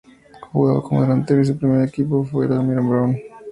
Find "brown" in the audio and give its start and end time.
2.89-3.15